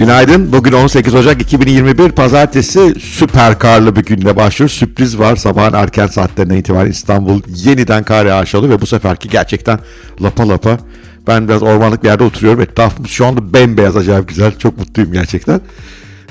Günaydın. 0.00 0.52
Bugün 0.52 0.72
18 0.72 1.14
Ocak 1.14 1.42
2021 1.42 2.12
Pazartesi 2.12 2.94
süper 3.00 3.58
karlı 3.58 3.96
bir 3.96 4.04
günle 4.04 4.36
başlıyor. 4.36 4.70
Sürpriz 4.70 5.18
var. 5.18 5.36
Sabahın 5.36 5.72
erken 5.72 6.06
saatlerine 6.06 6.58
itibaren 6.58 6.90
İstanbul 6.90 7.42
yeniden 7.54 8.04
kar 8.04 8.26
yağışı 8.26 8.58
alıyor 8.58 8.72
ve 8.72 8.80
bu 8.80 8.86
seferki 8.86 9.28
gerçekten 9.28 9.78
lapa 10.22 10.48
lapa. 10.48 10.78
Ben 11.26 11.48
biraz 11.48 11.62
ormanlık 11.62 12.02
bir 12.02 12.08
yerde 12.08 12.24
oturuyorum. 12.24 12.60
Etrafımız 12.60 13.10
şu 13.10 13.26
anda 13.26 13.52
bembeyaz 13.52 13.96
acayip 13.96 14.28
güzel. 14.28 14.58
Çok 14.58 14.78
mutluyum 14.78 15.12
gerçekten. 15.12 15.60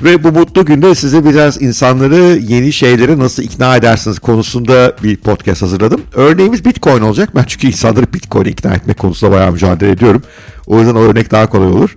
Ve 0.04 0.24
bu 0.24 0.32
mutlu 0.32 0.65
günde 0.65 0.96
size 0.96 1.25
biraz 1.25 1.61
insanları 1.61 2.39
yeni 2.47 2.74
şeylere 2.74 3.20
nasıl 3.20 3.43
ikna 3.43 3.75
edersiniz 3.75 4.20
konusunda 4.20 4.96
bir 5.04 5.18
podcast 5.18 5.61
hazırladım. 5.61 6.01
Örneğimiz 6.14 6.65
Bitcoin 6.65 7.01
olacak. 7.01 7.29
Ben 7.36 7.43
çünkü 7.47 7.68
insanları 7.68 8.14
Bitcoin'e 8.14 8.50
ikna 8.50 8.74
etmek 8.74 8.97
konusunda 8.97 9.36
bayağı 9.36 9.51
mücadele 9.51 9.92
ediyorum. 9.92 10.21
O 10.68 10.79
yüzden 10.79 10.96
o 10.96 11.00
örnek 11.00 11.32
daha 11.32 11.50
kolay 11.50 11.68
olur. 11.68 11.96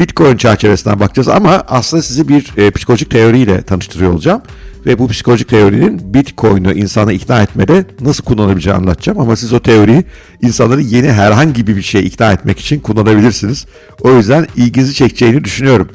Bitcoin 0.00 0.36
çerçevesinden 0.36 1.00
bakacağız 1.00 1.28
ama 1.28 1.64
aslında 1.68 2.02
sizi 2.02 2.28
bir 2.28 2.52
e, 2.56 2.70
psikolojik 2.70 3.10
teoriyle 3.10 3.62
tanıştırıyor 3.62 4.12
olacağım. 4.12 4.42
Ve 4.86 4.98
bu 4.98 5.08
psikolojik 5.08 5.48
teorinin 5.48 6.14
Bitcoin'i 6.14 6.72
insana 6.72 7.12
ikna 7.12 7.42
etmede 7.42 7.84
nasıl 8.00 8.24
kullanabileceğini 8.24 8.78
anlatacağım. 8.78 9.20
Ama 9.20 9.36
siz 9.36 9.52
o 9.52 9.60
teoriyi 9.60 10.04
insanları 10.42 10.80
yeni 10.80 11.12
herhangi 11.12 11.66
bir 11.66 11.82
şey 11.82 12.06
ikna 12.06 12.32
etmek 12.32 12.60
için 12.60 12.80
kullanabilirsiniz. 12.80 13.66
O 14.00 14.12
yüzden 14.12 14.46
ilginizi 14.56 14.94
çekeceğini 14.94 15.44
düşünüyorum. 15.44 15.88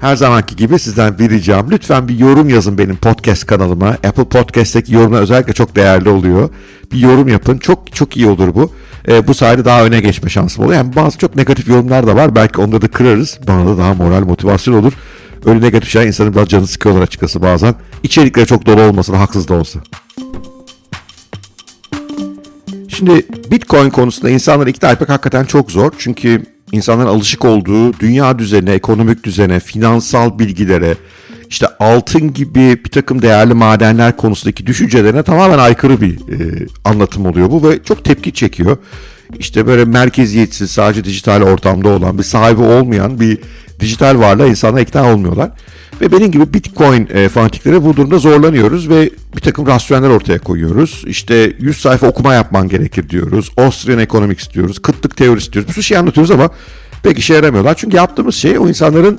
Her 0.00 0.16
zamanki 0.16 0.56
gibi 0.56 0.78
sizden 0.78 1.18
bir 1.18 1.30
ricam 1.30 1.70
lütfen 1.70 2.08
bir 2.08 2.18
yorum 2.18 2.48
yazın 2.48 2.78
benim 2.78 2.96
podcast 2.96 3.46
kanalıma. 3.46 3.86
Apple 3.86 4.24
Podcast'teki 4.24 4.94
yorumlar 4.94 5.22
özellikle 5.22 5.52
çok 5.52 5.76
değerli 5.76 6.08
oluyor. 6.08 6.50
Bir 6.92 6.98
yorum 6.98 7.28
yapın. 7.28 7.58
Çok 7.58 7.94
çok 7.94 8.16
iyi 8.16 8.26
olur 8.26 8.54
bu. 8.54 8.70
E, 9.08 9.28
bu 9.28 9.34
sayede 9.34 9.64
daha 9.64 9.84
öne 9.84 10.00
geçme 10.00 10.30
şansım 10.30 10.64
oluyor. 10.64 10.78
Yani 10.78 10.96
bazı 10.96 11.18
çok 11.18 11.36
negatif 11.36 11.68
yorumlar 11.68 12.06
da 12.06 12.16
var. 12.16 12.34
Belki 12.34 12.60
onları 12.60 12.82
da 12.82 12.88
kırarız. 12.88 13.38
Bana 13.48 13.66
da 13.66 13.78
daha 13.78 13.94
moral 13.94 14.22
motivasyon 14.24 14.74
olur. 14.74 14.92
Öyle 15.44 15.60
negatif 15.60 15.90
şeyler 15.90 16.06
insanın 16.06 16.34
biraz 16.34 16.48
canı 16.48 16.66
sıkıyorlar 16.66 17.02
açıkçası 17.02 17.42
bazen. 17.42 17.74
İçerikleri 18.02 18.46
çok 18.46 18.66
dolu 18.66 18.82
olmasın, 18.82 19.14
haksız 19.14 19.48
da 19.48 19.54
olsa. 19.54 19.80
Şimdi 22.88 23.26
Bitcoin 23.50 23.90
konusunda 23.90 24.30
insanları 24.30 24.70
ikna 24.70 24.90
etmek 24.90 25.08
hakikaten 25.08 25.44
çok 25.44 25.70
zor. 25.70 25.92
Çünkü 25.98 26.42
insanların 26.72 27.08
alışık 27.08 27.44
olduğu 27.44 28.00
dünya 28.00 28.38
düzenine, 28.38 28.72
ekonomik 28.72 29.24
düzene, 29.24 29.60
finansal 29.60 30.38
bilgilere, 30.38 30.94
işte 31.48 31.66
altın 31.80 32.32
gibi 32.32 32.84
bir 32.84 32.90
takım 32.90 33.22
değerli 33.22 33.54
madenler 33.54 34.16
konusundaki 34.16 34.66
düşüncelerine 34.66 35.22
tamamen 35.22 35.58
aykırı 35.58 36.00
bir 36.00 36.14
e, 36.14 36.66
anlatım 36.84 37.26
oluyor 37.26 37.50
bu 37.50 37.68
ve 37.68 37.82
çok 37.82 38.04
tepki 38.04 38.32
çekiyor. 38.32 38.76
İşte 39.38 39.66
böyle 39.66 39.84
merkeziyetsiz, 39.84 40.70
sadece 40.70 41.04
dijital 41.04 41.42
ortamda 41.42 41.88
olan, 41.88 42.18
bir 42.18 42.22
sahibi 42.22 42.62
olmayan 42.62 43.20
bir 43.20 43.38
dijital 43.80 44.18
varlığa 44.18 44.46
insanlar 44.46 44.80
ikna 44.80 45.12
olmuyorlar. 45.12 45.50
Ve 46.00 46.12
benim 46.12 46.30
gibi 46.30 46.54
Bitcoin 46.54 47.08
e, 47.14 47.28
fanatikleri 47.28 47.84
bu 47.84 47.96
durumda 47.96 48.18
zorlanıyoruz 48.18 48.88
ve 48.88 49.10
bir 49.36 49.40
takım 49.40 49.66
rasyoneller 49.66 50.10
ortaya 50.10 50.38
koyuyoruz. 50.38 51.04
İşte 51.06 51.52
100 51.58 51.76
sayfa 51.76 52.06
okuma 52.06 52.34
yapman 52.34 52.68
gerekir 52.68 53.08
diyoruz. 53.08 53.50
Austrian 53.56 53.98
Economics 53.98 54.50
diyoruz. 54.50 54.78
Kıtlık 54.82 55.16
teorisi 55.16 55.52
diyoruz. 55.52 55.68
Bir 55.68 55.74
sürü 55.74 55.84
şey 55.84 55.98
anlatıyoruz 55.98 56.30
ama 56.30 56.50
pek 57.02 57.18
işe 57.18 57.34
yaramıyorlar. 57.34 57.74
Çünkü 57.74 57.96
yaptığımız 57.96 58.34
şey 58.34 58.58
o 58.58 58.68
insanların 58.68 59.18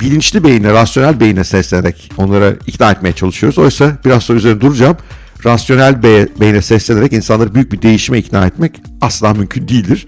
bilinçli 0.00 0.44
beyine, 0.44 0.72
rasyonel 0.72 1.20
beyine 1.20 1.44
seslenerek 1.44 2.10
onlara 2.16 2.52
ikna 2.66 2.90
etmeye 2.90 3.12
çalışıyoruz. 3.12 3.58
Oysa 3.58 3.98
biraz 4.04 4.22
sonra 4.22 4.38
üzerine 4.38 4.60
duracağım. 4.60 4.96
Rasyonel 5.46 6.02
be 6.02 6.28
beyine 6.40 6.62
seslenerek 6.62 7.12
insanları 7.12 7.54
büyük 7.54 7.72
bir 7.72 7.82
değişime 7.82 8.18
ikna 8.18 8.46
etmek 8.46 8.80
asla 9.00 9.34
mümkün 9.34 9.68
değildir. 9.68 10.06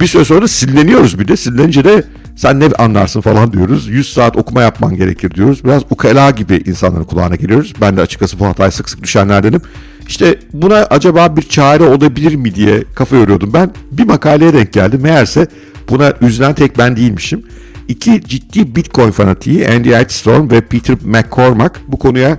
Bir 0.00 0.06
süre 0.06 0.24
sonra 0.24 0.48
sinirleniyoruz 0.48 1.18
bir 1.18 1.28
de. 1.28 1.36
Sinirlenince 1.36 1.84
de 1.84 2.04
sen 2.36 2.60
ne 2.60 2.66
anlarsın 2.66 3.20
falan 3.20 3.52
diyoruz. 3.52 3.88
100 3.88 4.12
saat 4.12 4.36
okuma 4.36 4.62
yapman 4.62 4.96
gerekir 4.96 5.30
diyoruz. 5.30 5.64
Biraz 5.64 5.82
ukala 5.90 6.30
gibi 6.30 6.62
insanların 6.66 7.04
kulağına 7.04 7.36
geliyoruz. 7.36 7.72
Ben 7.80 7.96
de 7.96 8.00
açıkçası 8.00 8.38
bu 8.38 8.46
hataya 8.46 8.70
sık 8.70 8.90
sık 8.90 9.02
düşenlerdenim. 9.02 9.60
İşte 10.08 10.38
buna 10.52 10.76
acaba 10.76 11.36
bir 11.36 11.42
çare 11.42 11.84
olabilir 11.84 12.34
mi 12.34 12.54
diye 12.54 12.84
kafa 12.94 13.16
yoruyordum. 13.16 13.52
Ben 13.52 13.70
bir 13.92 14.04
makaleye 14.04 14.52
denk 14.52 14.72
geldim. 14.72 15.00
Meğerse 15.00 15.46
buna 15.88 16.12
üzülen 16.20 16.54
tek 16.54 16.78
ben 16.78 16.96
değilmişim. 16.96 17.42
İki 17.92 18.20
ciddi 18.24 18.76
Bitcoin 18.76 19.10
fanatiği 19.10 19.68
Andy 19.68 19.94
Edstrom 19.94 20.50
ve 20.50 20.60
Peter 20.60 20.96
McCormack 21.04 21.80
bu 21.88 21.98
konuya 21.98 22.38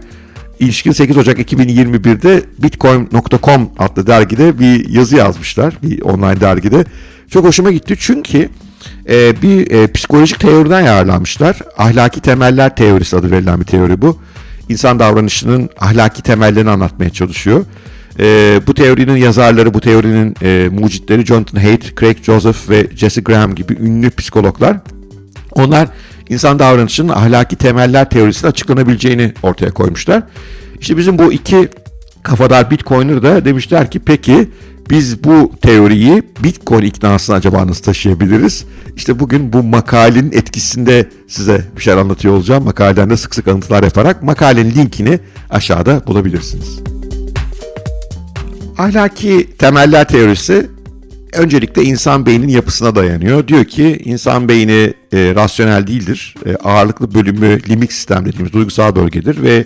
ilişkin 0.59 0.91
8 0.91 1.17
Ocak 1.17 1.39
2021'de 1.39 2.43
Bitcoin.com 2.63 3.69
adlı 3.79 4.07
dergide 4.07 4.59
bir 4.59 4.89
yazı 4.89 5.15
yazmışlar. 5.15 5.77
Bir 5.83 6.01
online 6.01 6.39
dergide. 6.41 6.85
Çok 7.29 7.45
hoşuma 7.45 7.71
gitti 7.71 7.95
çünkü 7.99 8.49
e, 9.09 9.41
bir 9.41 9.71
e, 9.71 9.91
psikolojik 9.91 10.39
teoriden 10.39 10.81
yararlanmışlar. 10.81 11.59
Ahlaki 11.77 12.21
temeller 12.21 12.75
teorisi 12.75 13.17
adı 13.17 13.31
verilen 13.31 13.59
bir 13.59 13.65
teori 13.65 14.01
bu. 14.01 14.19
İnsan 14.69 14.99
davranışının 14.99 15.69
ahlaki 15.79 16.21
temellerini 16.21 16.69
anlatmaya 16.69 17.09
çalışıyor. 17.09 17.65
E, 18.19 18.59
bu 18.67 18.73
teorinin 18.73 19.15
yazarları, 19.15 19.73
bu 19.73 19.81
teorinin 19.81 20.35
e, 20.41 20.69
mucitleri 20.69 21.25
Jonathan 21.25 21.59
Haidt, 21.61 21.99
Craig 21.99 22.23
Joseph 22.23 22.69
ve 22.69 22.87
Jesse 22.95 23.21
Graham 23.21 23.55
gibi 23.55 23.73
ünlü 23.73 24.11
psikologlar. 24.11 24.77
Onlar 25.55 25.87
insan 26.29 26.59
davranışının 26.59 27.09
ahlaki 27.09 27.55
temeller 27.55 28.09
teorisinin 28.09 28.51
açıklanabileceğini 28.51 29.33
ortaya 29.43 29.71
koymuşlar. 29.71 30.23
İşte 30.79 30.97
bizim 30.97 31.19
bu 31.19 31.33
iki 31.33 31.69
kafadar 32.23 32.71
Bitcoiner 32.71 33.23
da 33.23 33.45
demişler 33.45 33.91
ki 33.91 33.99
peki 33.99 34.49
biz 34.89 35.23
bu 35.23 35.51
teoriyi 35.61 36.23
Bitcoin 36.43 36.83
iknasına 36.83 37.35
acaba 37.35 37.67
nasıl 37.67 37.83
taşıyabiliriz? 37.83 38.65
İşte 38.95 39.19
bugün 39.19 39.53
bu 39.53 39.63
makalenin 39.63 40.31
etkisinde 40.31 41.09
size 41.27 41.65
bir 41.77 41.81
şeyler 41.81 41.97
anlatıyor 41.97 42.33
olacağım. 42.33 42.63
Makaleden 42.63 43.09
de 43.09 43.17
sık 43.17 43.35
sık 43.35 43.47
anlatılar 43.47 43.83
yaparak 43.83 44.23
makalenin 44.23 44.75
linkini 44.75 45.19
aşağıda 45.49 46.07
bulabilirsiniz. 46.07 46.79
Ahlaki 48.77 49.49
temeller 49.57 50.07
teorisi 50.07 50.69
öncelikle 51.35 51.83
insan 51.83 52.25
beyninin 52.25 52.51
yapısına 52.51 52.95
dayanıyor. 52.95 53.47
Diyor 53.47 53.65
ki 53.65 54.01
insan 54.05 54.49
beyni 54.49 54.93
e, 55.13 55.35
rasyonel 55.35 55.87
değildir. 55.87 56.35
E, 56.45 56.55
ağırlıklı 56.55 57.13
bölümü 57.13 57.59
limik 57.69 57.93
sistem 57.93 58.25
dediğimiz 58.25 58.53
duygusal 58.53 58.95
bölgedir 58.95 59.41
ve 59.41 59.65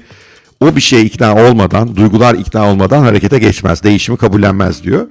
o 0.60 0.76
bir 0.76 0.82
şeye 0.82 1.04
ikna 1.04 1.36
olmadan, 1.36 1.96
duygular 1.96 2.36
ikna 2.36 2.72
olmadan 2.72 3.02
harekete 3.02 3.40
geçmez, 3.40 3.84
değişimi 3.84 4.18
kabullenmez 4.18 4.84
diyor. 4.84 5.08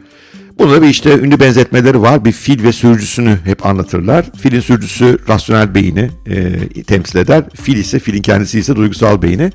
Burada 0.59 0.83
bir 0.83 0.89
işte 0.89 1.19
ünlü 1.19 1.41
benzetmeleri 1.41 2.03
var. 2.03 2.25
Bir 2.25 2.33
fil 2.33 2.63
ve 2.63 2.73
sürücüsünü 2.73 3.39
hep 3.45 3.67
anlatırlar. 3.67 4.27
Filin 4.41 4.61
sürücüsü 4.61 5.19
rasyonel 5.29 5.75
beyni 5.75 6.11
e, 6.27 6.83
temsil 6.83 7.19
eder. 7.19 7.45
Fil 7.55 7.77
ise, 7.77 7.99
filin 7.99 8.23
kendisi 8.23 8.59
ise 8.59 8.77
duygusal 8.77 9.23
beyni. 9.23 9.51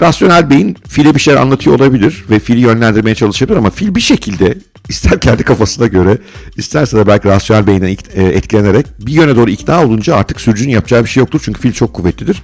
Rasyonel 0.00 0.50
beyin 0.50 0.76
file 0.88 1.14
bir 1.14 1.20
şeyler 1.20 1.40
anlatıyor 1.40 1.76
olabilir 1.76 2.24
ve 2.30 2.38
fili 2.38 2.60
yönlendirmeye 2.60 3.14
çalışabilir 3.14 3.58
ama 3.58 3.70
fil 3.70 3.94
bir 3.94 4.00
şekilde 4.00 4.54
ister 4.88 5.20
kendi 5.20 5.42
kafasına 5.42 5.86
göre 5.86 6.18
isterse 6.56 6.96
de 6.96 7.06
belki 7.06 7.28
rasyonel 7.28 7.66
beyinden 7.66 7.96
e, 8.14 8.24
etkilenerek 8.24 8.86
bir 8.98 9.12
yöne 9.12 9.36
doğru 9.36 9.50
ikna 9.50 9.84
olunca 9.84 10.16
artık 10.16 10.40
sürücünün 10.40 10.72
yapacağı 10.72 11.04
bir 11.04 11.08
şey 11.08 11.20
yoktur 11.20 11.40
çünkü 11.44 11.60
fil 11.60 11.72
çok 11.72 11.94
kuvvetlidir. 11.94 12.42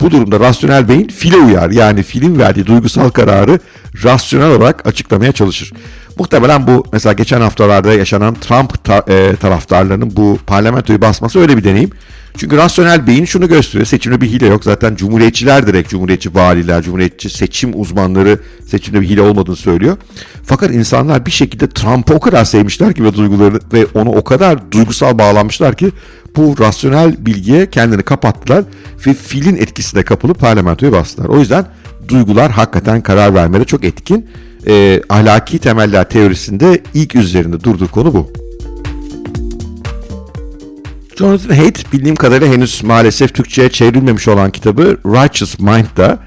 Bu 0.00 0.10
durumda 0.10 0.40
rasyonel 0.40 0.88
beyin 0.88 1.08
file 1.08 1.36
uyar. 1.36 1.70
Yani 1.70 2.02
filin 2.02 2.38
verdiği 2.38 2.66
duygusal 2.66 3.10
kararı 3.10 3.58
rasyonel 4.04 4.50
olarak 4.50 4.86
açıklamaya 4.86 5.32
çalışır. 5.32 5.72
Muhtemelen 6.18 6.66
bu 6.66 6.84
mesela 6.92 7.12
geçen 7.12 7.40
haftalarda 7.40 7.92
yaşanan 7.94 8.34
Trump 8.34 8.84
ta- 8.84 9.04
e, 9.08 9.36
taraftarlarının 9.36 10.16
bu 10.16 10.38
parlamentoyu 10.46 11.00
basması 11.00 11.40
öyle 11.40 11.56
bir 11.56 11.64
deneyim. 11.64 11.90
Çünkü 12.36 12.56
rasyonel 12.56 13.06
beyin 13.06 13.24
şunu 13.24 13.48
gösteriyor. 13.48 13.86
Seçimde 13.86 14.20
bir 14.20 14.28
hile 14.28 14.46
yok. 14.46 14.64
Zaten 14.64 14.96
cumhuriyetçiler 14.96 15.66
direkt 15.66 15.90
cumhuriyetçi 15.90 16.34
valiler, 16.34 16.82
cumhuriyetçi 16.82 17.30
seçim 17.30 17.80
uzmanları 17.80 18.38
seçimde 18.66 19.00
bir 19.00 19.08
hile 19.08 19.20
olmadığını 19.20 19.56
söylüyor. 19.56 19.96
Fakat 20.44 20.70
insanlar 20.70 21.26
bir 21.26 21.30
şekilde 21.30 21.68
Trump'ı 21.68 22.14
o 22.14 22.20
kadar 22.20 22.44
sevmişler 22.44 22.94
ki 22.94 23.04
ve 23.04 23.14
duyguları 23.14 23.60
ve 23.72 23.86
onu 23.94 24.10
o 24.10 24.24
kadar 24.24 24.72
duygusal 24.72 25.18
bağlanmışlar 25.18 25.74
ki 25.76 25.90
bu 26.36 26.54
rasyonel 26.60 27.26
bilgiye 27.26 27.70
kendini 27.70 28.02
kapattılar 28.02 28.64
ve 29.06 29.14
filin 29.14 29.56
etkisine 29.56 30.02
kapılıp 30.02 30.40
parlamentoyu 30.40 30.92
bastılar. 30.92 31.28
O 31.28 31.38
yüzden 31.38 31.66
duygular 32.08 32.50
hakikaten 32.50 33.00
karar 33.00 33.34
vermede 33.34 33.64
çok 33.64 33.84
etkin. 33.84 34.26
E, 34.66 35.02
ahlaki 35.08 35.58
temeller 35.58 36.08
teorisinde 36.08 36.82
ilk 36.94 37.14
üzerinde 37.14 37.64
durduğu 37.64 37.88
konu 37.88 38.14
bu. 38.14 38.32
Jonathan 41.16 41.54
Haidt 41.54 41.92
bildiğim 41.92 42.16
kadarıyla 42.16 42.54
henüz 42.54 42.82
maalesef 42.84 43.34
Türkçe'ye 43.34 43.68
çevrilmemiş 43.68 44.28
olan 44.28 44.50
kitabı 44.50 44.98
Righteous 45.06 45.58
Mind'da 45.58 46.18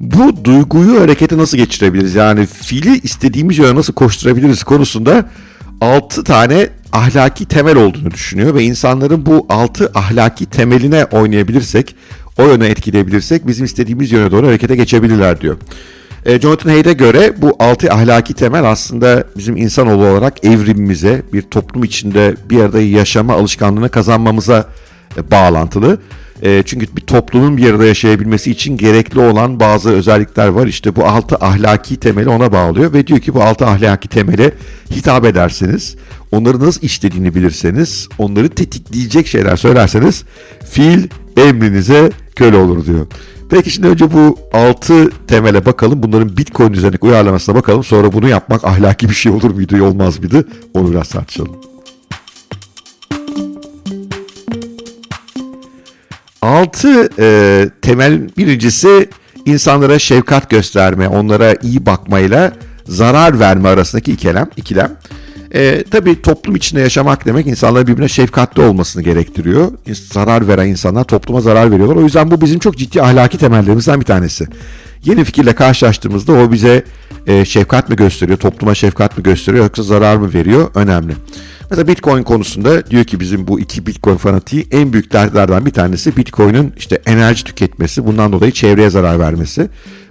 bu 0.00 0.44
duyguyu 0.44 1.00
harekete 1.00 1.38
nasıl 1.38 1.56
geçirebiliriz? 1.56 2.14
Yani 2.14 2.46
fili 2.46 3.00
istediğimiz 3.00 3.58
yöne 3.58 3.74
nasıl 3.74 3.92
koşturabiliriz 3.92 4.64
konusunda 4.64 5.30
6 5.80 6.24
tane 6.24 6.68
ahlaki 6.92 7.46
temel 7.46 7.76
olduğunu 7.76 8.10
düşünüyor 8.10 8.54
ve 8.54 8.64
insanların 8.64 9.26
bu 9.26 9.46
6 9.48 9.90
ahlaki 9.94 10.46
temeline 10.46 11.04
oynayabilirsek, 11.04 11.96
o 12.38 12.46
yöne 12.46 12.66
etkileyebilirsek 12.66 13.46
bizim 13.46 13.64
istediğimiz 13.64 14.12
yöne 14.12 14.30
doğru 14.30 14.46
harekete 14.46 14.76
geçebilirler 14.76 15.40
diyor. 15.40 15.56
E, 16.26 16.40
Jonathan 16.40 16.70
Haid'e 16.70 16.92
göre 16.92 17.32
bu 17.36 17.56
altı 17.58 17.92
ahlaki 17.92 18.34
temel 18.34 18.64
aslında 18.70 19.24
bizim 19.36 19.56
insanoğlu 19.56 20.06
olarak 20.06 20.44
evrimimize, 20.44 21.22
bir 21.32 21.42
toplum 21.42 21.84
içinde 21.84 22.36
bir 22.50 22.60
arada 22.60 22.80
yaşama 22.80 23.34
alışkanlığını 23.34 23.88
kazanmamıza 23.88 24.68
e, 25.16 25.30
bağlantılı. 25.30 25.98
E, 26.42 26.62
çünkü 26.66 26.96
bir 26.96 27.00
toplumun 27.00 27.56
bir 27.56 27.70
arada 27.70 27.84
yaşayabilmesi 27.84 28.50
için 28.50 28.76
gerekli 28.76 29.20
olan 29.20 29.60
bazı 29.60 29.90
özellikler 29.90 30.48
var. 30.48 30.66
İşte 30.66 30.96
bu 30.96 31.04
altı 31.04 31.36
ahlaki 31.36 31.96
temeli 31.96 32.28
ona 32.28 32.52
bağlıyor 32.52 32.92
ve 32.92 33.06
diyor 33.06 33.20
ki 33.20 33.34
bu 33.34 33.42
altı 33.42 33.66
ahlaki 33.66 34.08
temele 34.08 34.52
hitap 34.90 35.24
ederseniz, 35.24 35.96
onları 36.32 36.60
nasıl 36.60 36.82
işlediğini 36.82 37.34
bilirseniz, 37.34 38.08
onları 38.18 38.48
tetikleyecek 38.48 39.26
şeyler 39.26 39.56
söylerseniz 39.56 40.24
fiil 40.70 41.08
emrinize 41.40 42.10
köle 42.36 42.56
olur 42.56 42.86
diyor. 42.86 43.06
Peki 43.50 43.70
şimdi 43.70 43.88
önce 43.88 44.12
bu 44.12 44.38
altı 44.52 45.10
temele 45.26 45.66
bakalım. 45.66 46.02
Bunların 46.02 46.36
Bitcoin 46.36 46.72
üzerindeki 46.72 47.06
uyarlamasına 47.06 47.54
bakalım. 47.54 47.84
Sonra 47.84 48.12
bunu 48.12 48.28
yapmak 48.28 48.64
ahlaki 48.64 49.08
bir 49.08 49.14
şey 49.14 49.32
olur 49.32 49.50
muydu, 49.50 49.84
olmaz 49.84 50.18
mıydı? 50.18 50.48
Onu 50.74 50.90
biraz 50.90 51.08
tartışalım. 51.08 51.56
Altı 56.42 57.08
e, 57.18 57.68
temel 57.82 58.28
birincisi 58.36 59.08
insanlara 59.46 59.98
şefkat 59.98 60.50
gösterme, 60.50 61.08
onlara 61.08 61.54
iyi 61.62 61.86
bakmayla 61.86 62.52
zarar 62.86 63.40
verme 63.40 63.68
arasındaki 63.68 64.12
ikilem. 64.12 64.48
ikilem. 64.56 64.96
E, 65.54 65.84
tabii 65.90 66.22
toplum 66.22 66.56
içinde 66.56 66.80
yaşamak 66.80 67.26
demek 67.26 67.46
insanların 67.46 67.86
birbirine 67.86 68.08
şefkatli 68.08 68.62
olmasını 68.62 69.02
gerektiriyor. 69.02 69.72
Zarar 70.12 70.48
veren 70.48 70.68
insanlar 70.68 71.04
topluma 71.04 71.40
zarar 71.40 71.70
veriyorlar. 71.70 71.96
O 71.96 72.02
yüzden 72.02 72.30
bu 72.30 72.40
bizim 72.40 72.58
çok 72.58 72.78
ciddi 72.78 73.02
ahlaki 73.02 73.38
temellerimizden 73.38 74.00
bir 74.00 74.04
tanesi. 74.04 74.46
Yeni 75.04 75.24
fikirle 75.24 75.54
karşılaştığımızda 75.54 76.32
o 76.32 76.52
bize 76.52 76.84
e, 77.26 77.44
şefkat 77.44 77.88
mi 77.88 77.96
gösteriyor, 77.96 78.38
topluma 78.38 78.74
şefkat 78.74 79.18
mi 79.18 79.22
gösteriyor 79.22 79.64
yoksa 79.64 79.82
zarar 79.82 80.16
mı 80.16 80.34
veriyor 80.34 80.70
önemli. 80.74 81.12
Mesela 81.70 81.88
Bitcoin 81.88 82.22
konusunda 82.22 82.86
diyor 82.86 83.04
ki 83.04 83.20
bizim 83.20 83.46
bu 83.46 83.60
iki 83.60 83.86
Bitcoin 83.86 84.16
fanatiği 84.16 84.66
en 84.70 84.92
büyük 84.92 85.12
dertlerden 85.12 85.66
bir 85.66 85.70
tanesi 85.70 86.16
Bitcoin'in 86.16 86.72
işte 86.76 87.02
enerji 87.06 87.44
tüketmesi, 87.44 88.06
bundan 88.06 88.32
dolayı 88.32 88.52
çevreye 88.52 88.90
zarar 88.90 89.18
vermesi. 89.18 89.68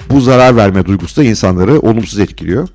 Bu 0.09 0.21
zarar 0.21 0.55
verme 0.55 0.85
duygusu 0.85 1.21
da 1.21 1.23
insanları 1.23 1.79
olumsuz 1.79 2.19
etkiliyor. 2.19 2.67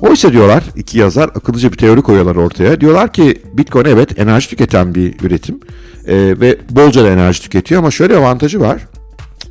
Oysa 0.00 0.32
diyorlar 0.32 0.62
iki 0.76 0.98
yazar 0.98 1.28
akıllıca 1.28 1.72
bir 1.72 1.76
teori 1.76 2.02
koyuyorlar 2.02 2.36
ortaya. 2.36 2.80
Diyorlar 2.80 3.12
ki 3.12 3.42
Bitcoin 3.52 3.84
evet 3.84 4.18
enerji 4.18 4.48
tüketen 4.48 4.94
bir 4.94 5.14
üretim 5.22 5.60
e, 6.06 6.14
ve 6.40 6.56
bolca 6.70 7.04
da 7.04 7.08
enerji 7.08 7.42
tüketiyor 7.42 7.80
ama 7.80 7.90
şöyle 7.90 8.16
avantajı 8.16 8.60
var. 8.60 8.86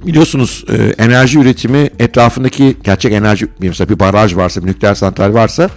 Biliyorsunuz 0.06 0.66
e, 0.70 1.04
enerji 1.04 1.40
üretimi 1.40 1.90
etrafındaki 2.00 2.78
gerçek 2.84 3.14
enerji 3.14 3.48
mesela 3.60 3.90
bir 3.90 4.00
baraj 4.00 4.36
varsa 4.36 4.62
bir 4.62 4.68
nükleer 4.68 4.96
santral 4.96 5.34
varsa 5.34 5.70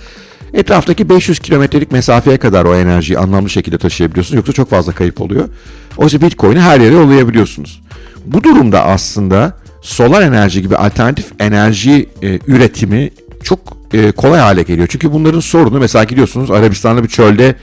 etraftaki 0.54 1.08
500 1.08 1.38
kilometrelik 1.38 1.92
mesafeye 1.92 2.36
kadar 2.36 2.64
o 2.64 2.76
enerjiyi 2.76 3.18
anlamlı 3.18 3.50
şekilde 3.50 3.78
taşıyabiliyorsunuz. 3.78 4.36
Yoksa 4.36 4.52
çok 4.52 4.70
fazla 4.70 4.92
kayıp 4.92 5.20
oluyor. 5.20 5.48
Oysa 5.96 6.20
Bitcoin'i 6.20 6.60
her 6.60 6.80
yere 6.80 6.94
yollayabiliyorsunuz. 6.94 7.82
Bu 8.26 8.44
durumda 8.44 8.84
aslında 8.84 9.56
solar 9.82 10.22
enerji 10.22 10.62
gibi 10.62 10.76
alternatif 10.76 11.26
enerji 11.38 12.08
e, 12.22 12.38
üretimi 12.46 13.10
çok 13.44 13.77
e, 13.92 14.12
kolay 14.12 14.40
hale 14.40 14.62
geliyor. 14.62 14.88
Çünkü 14.90 15.12
bunların 15.12 15.40
sorunu 15.40 15.78
mesela 15.78 16.04
gidiyorsunuz 16.04 16.50
Arabistan'da 16.50 17.04
bir 17.04 17.08
çölde 17.08 17.54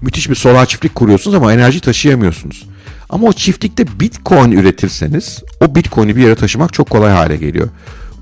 müthiş 0.00 0.30
bir 0.30 0.34
solar 0.34 0.66
çiftlik 0.66 0.94
kuruyorsunuz 0.94 1.34
ama 1.34 1.52
enerji 1.52 1.80
taşıyamıyorsunuz. 1.80 2.66
Ama 3.10 3.26
o 3.26 3.32
çiftlikte 3.32 4.00
bitcoin 4.00 4.52
üretirseniz 4.52 5.42
o 5.60 5.74
bitcoin'i 5.74 6.16
bir 6.16 6.22
yere 6.22 6.34
taşımak 6.34 6.72
çok 6.72 6.90
kolay 6.90 7.12
hale 7.12 7.36
geliyor. 7.36 7.68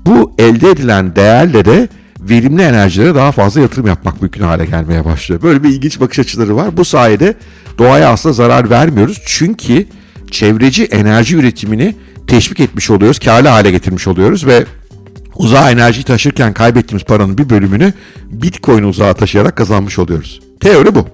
Bu 0.05 0.33
elde 0.37 0.69
edilen 0.69 1.15
değerle 1.15 1.65
de 1.65 1.87
verimli 2.19 2.61
enerjilere 2.61 3.15
daha 3.15 3.31
fazla 3.31 3.61
yatırım 3.61 3.87
yapmak 3.87 4.21
mümkün 4.21 4.43
hale 4.43 4.65
gelmeye 4.65 5.05
başlıyor. 5.05 5.41
Böyle 5.41 5.63
bir 5.63 5.69
ilginç 5.69 5.99
bakış 5.99 6.19
açıları 6.19 6.55
var. 6.55 6.77
Bu 6.77 6.85
sayede 6.85 7.35
doğaya 7.77 8.09
aslında 8.09 8.33
zarar 8.33 8.69
vermiyoruz. 8.69 9.21
Çünkü 9.25 9.85
çevreci 10.31 10.83
enerji 10.83 11.35
üretimini 11.35 11.95
teşvik 12.27 12.59
etmiş 12.59 12.89
oluyoruz, 12.89 13.19
karlı 13.19 13.47
hale 13.47 13.71
getirmiş 13.71 14.07
oluyoruz 14.07 14.45
ve 14.45 14.65
uzağa 15.35 15.71
enerji 15.71 16.03
taşırken 16.03 16.53
kaybettiğimiz 16.53 17.03
paranın 17.03 17.37
bir 17.37 17.49
bölümünü 17.49 17.93
Bitcoin 18.29 18.83
uzağa 18.83 19.13
taşıyarak 19.13 19.55
kazanmış 19.55 19.99
oluyoruz. 19.99 20.41
Teori 20.59 20.95
bu. 20.95 21.07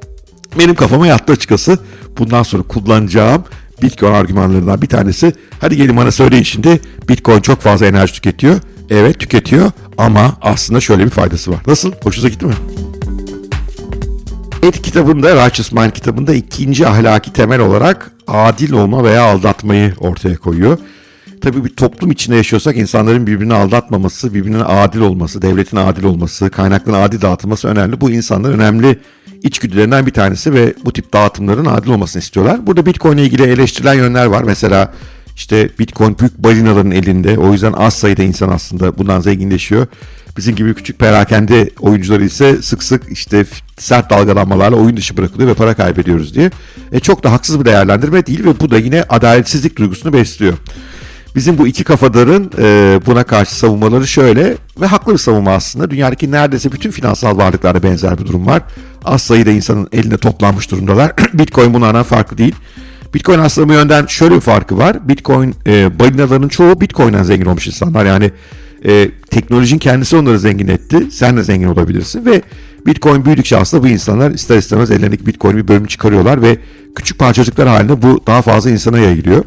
Benim 0.59 0.75
kafama 0.75 1.07
yattı 1.07 1.33
açıkçası. 1.33 1.79
Bundan 2.17 2.43
sonra 2.43 2.63
kullanacağım 2.63 3.43
Bitcoin 3.81 4.13
argümanlarından 4.13 4.81
bir 4.81 4.87
tanesi. 4.87 5.33
Hadi 5.61 5.77
gelin 5.77 5.97
bana 5.97 6.11
söyleyin 6.11 6.43
şimdi 6.43 6.81
Bitcoin 7.09 7.41
çok 7.41 7.61
fazla 7.61 7.85
enerji 7.85 8.13
tüketiyor. 8.13 8.59
Evet 8.89 9.19
tüketiyor 9.19 9.71
ama 9.97 10.37
aslında 10.41 10.79
şöyle 10.79 11.05
bir 11.05 11.09
faydası 11.09 11.51
var. 11.51 11.59
Nasıl? 11.67 11.91
Hoşunuza 12.03 12.29
gitti 12.29 12.45
mi? 12.45 12.53
Et 14.63 14.81
kitabında, 14.81 15.45
Righteous 15.45 15.71
Mind 15.71 15.91
kitabında 15.91 16.33
ikinci 16.33 16.87
ahlaki 16.87 17.33
temel 17.33 17.59
olarak 17.59 18.11
adil 18.27 18.71
olma 18.71 19.03
veya 19.03 19.23
aldatmayı 19.23 19.93
ortaya 19.99 20.37
koyuyor. 20.37 20.77
Tabii 21.41 21.65
bir 21.65 21.69
toplum 21.69 22.11
içinde 22.11 22.35
yaşıyorsak 22.35 22.77
insanların 22.77 23.27
birbirini 23.27 23.53
aldatmaması, 23.53 24.33
birbirine 24.33 24.63
adil 24.63 24.99
olması, 24.99 25.41
devletin 25.41 25.77
adil 25.77 26.03
olması, 26.03 26.49
kaynakların 26.49 27.01
adil 27.01 27.21
dağıtılması 27.21 27.67
önemli. 27.67 28.01
Bu 28.01 28.11
insanların 28.11 28.59
önemli 28.59 28.99
içgüdülerinden 29.43 30.05
bir 30.05 30.11
tanesi 30.11 30.53
ve 30.53 30.73
bu 30.85 30.93
tip 30.93 31.13
dağıtımların 31.13 31.65
adil 31.65 31.89
olmasını 31.89 32.21
istiyorlar. 32.21 32.67
Burada 32.67 32.85
Bitcoin 32.85 33.17
ile 33.17 33.25
ilgili 33.25 33.43
eleştirilen 33.43 33.93
yönler 33.93 34.25
var. 34.25 34.43
Mesela 34.43 34.93
işte 35.35 35.69
Bitcoin 35.79 36.17
büyük 36.19 36.37
balinaların 36.37 36.91
elinde. 36.91 37.37
O 37.37 37.53
yüzden 37.53 37.73
az 37.73 37.93
sayıda 37.93 38.23
insan 38.23 38.49
aslında 38.49 38.97
bundan 38.97 39.21
zenginleşiyor. 39.21 39.87
Bizim 40.37 40.55
gibi 40.55 40.73
küçük 40.73 40.99
perakende 40.99 41.69
oyuncuları 41.79 42.25
ise 42.25 42.61
sık 42.61 42.83
sık 42.83 43.11
işte 43.11 43.45
sert 43.77 44.09
dalgalanmalarla 44.09 44.75
oyun 44.75 44.97
dışı 44.97 45.17
bırakılıyor 45.17 45.49
ve 45.49 45.53
para 45.53 45.73
kaybediyoruz 45.73 46.35
diye. 46.35 46.51
E 46.91 46.99
çok 46.99 47.23
da 47.23 47.31
haksız 47.31 47.59
bir 47.59 47.65
değerlendirme 47.65 48.25
değil 48.25 48.45
ve 48.45 48.59
bu 48.59 48.71
da 48.71 48.77
yine 48.77 49.03
adaletsizlik 49.03 49.77
duygusunu 49.77 50.13
besliyor. 50.13 50.53
Bizim 51.35 51.57
bu 51.57 51.67
iki 51.67 51.83
kafadarın 51.83 52.51
e, 52.57 52.99
buna 53.05 53.23
karşı 53.23 53.55
savunmaları 53.55 54.07
şöyle 54.07 54.57
ve 54.81 54.85
haklı 54.85 55.13
bir 55.13 55.17
savunma 55.17 55.51
aslında. 55.51 55.91
Dünyadaki 55.91 56.31
neredeyse 56.31 56.71
bütün 56.71 56.91
finansal 56.91 57.37
varlıklarda 57.37 57.83
benzer 57.83 58.17
bir 58.17 58.25
durum 58.25 58.47
var. 58.47 58.61
Az 59.05 59.21
sayıda 59.21 59.51
insanın 59.51 59.87
elinde 59.91 60.17
toplanmış 60.17 60.71
durumdalar. 60.71 61.13
Bitcoin 61.33 61.73
bunlardan 61.73 62.03
farklı 62.03 62.37
değil. 62.37 62.55
Bitcoin 63.13 63.39
aslında 63.39 63.69
bu 63.69 63.73
yönden 63.73 64.05
şöyle 64.05 64.35
bir 64.35 64.41
farkı 64.41 64.77
var. 64.77 65.09
Bitcoin 65.09 65.55
e, 65.67 65.99
balinaların 65.99 66.47
çoğu 66.47 66.81
Bitcoin'den 66.81 67.23
zengin 67.23 67.45
olmuş 67.45 67.67
insanlar. 67.67 68.05
Yani 68.05 68.31
e, 68.85 69.11
teknolojinin 69.29 69.79
kendisi 69.79 70.15
onları 70.15 70.39
zengin 70.39 70.67
etti. 70.67 71.11
Sen 71.11 71.37
de 71.37 71.43
zengin 71.43 71.67
olabilirsin 71.67 72.25
ve 72.25 72.41
Bitcoin 72.85 73.25
büyüdükçe 73.25 73.57
aslında 73.57 73.83
bu 73.83 73.87
insanlar 73.87 74.31
ister 74.31 74.57
istemez 74.57 74.91
ellerindeki 74.91 75.25
Bitcoin 75.25 75.57
bir 75.57 75.67
bölümü 75.67 75.87
çıkarıyorlar 75.87 76.41
ve 76.41 76.57
küçük 76.95 77.19
parçacıklar 77.19 77.67
halinde 77.67 78.01
bu 78.01 78.21
daha 78.27 78.41
fazla 78.41 78.69
insana 78.69 78.99
yayılıyor. 78.99 79.43